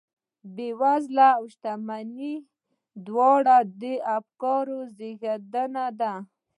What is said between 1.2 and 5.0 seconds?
او شتمني دواړې د افکارو